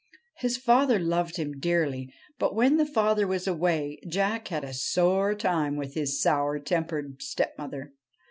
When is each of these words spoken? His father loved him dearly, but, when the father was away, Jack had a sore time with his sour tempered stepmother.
His 0.39 0.57
father 0.57 0.97
loved 0.97 1.35
him 1.37 1.59
dearly, 1.59 2.11
but, 2.39 2.55
when 2.55 2.77
the 2.77 2.87
father 2.87 3.27
was 3.27 3.45
away, 3.45 3.99
Jack 4.09 4.47
had 4.47 4.63
a 4.63 4.73
sore 4.73 5.35
time 5.35 5.75
with 5.75 5.93
his 5.93 6.19
sour 6.19 6.57
tempered 6.57 7.21
stepmother. 7.21 7.93